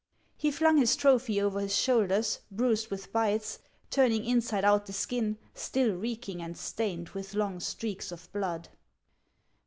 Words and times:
He 0.35 0.49
flung 0.49 0.77
his 0.77 0.95
trophy 0.95 1.39
over 1.39 1.59
his 1.59 1.75
shoulders, 1.77 2.39
bruised 2.49 2.89
with 2.89 3.13
bites, 3.13 3.59
turning 3.91 4.25
inside 4.25 4.65
out 4.65 4.87
the 4.87 4.93
skin, 4.93 5.37
still 5.53 5.93
reeking 5.95 6.41
and 6.41 6.57
stained 6.57 7.09
with 7.09 7.35
long 7.35 7.59
streaks 7.59 8.11
of 8.11 8.27
blood. 8.33 8.69